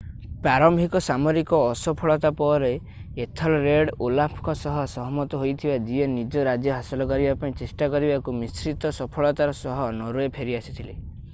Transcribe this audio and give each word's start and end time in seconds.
ପ୍ରାରମ୍ଭିକ 0.45 0.99
ସାମରିକ 1.07 1.57
ଅସଫଳତା 1.73 2.29
ପରେ 2.39 2.69
ଏଥଲ୍‌ରେଡ୍ 3.25 3.91
ଓଲାଫ୍‌ଙ୍କ 4.07 4.55
ସହ 4.61 4.79
ସହମତ 4.93 5.41
ହୋଇଥିଲେ 5.43 5.75
ଯିଏ 5.91 6.07
ନିଜ 6.15 6.45
ରାଜ୍ୟ 6.49 6.73
ହାସଲ 6.77 7.07
କରିବା 7.13 7.35
ପାଇଁ 7.45 7.55
ଚେଷ୍ଟା 7.61 7.89
କରିବାକୁ 7.97 8.35
ମିଶ୍ରିତ 8.39 8.93
ସଫଳତାର 9.01 9.55
ସହ 9.61 9.85
ନର୍‌ୱେ 9.99 10.33
ଫେରିଆସିଥିଲେ। 10.39 10.97